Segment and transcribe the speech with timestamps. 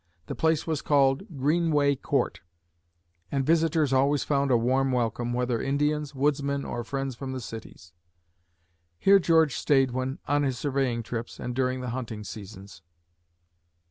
[0.25, 2.41] The place was called "Greenway Court,"
[3.31, 7.93] and visitors always found a warm welcome, whether Indians, woodsmen, or friends from the cities.
[8.97, 12.81] Here George stayed when on his surveying trips and during the hunting seasons.